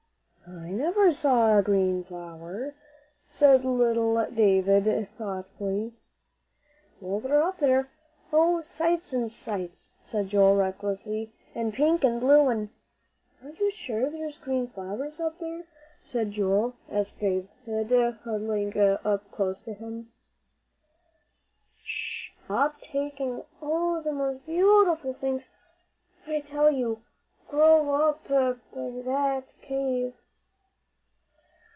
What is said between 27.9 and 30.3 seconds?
up by that cave."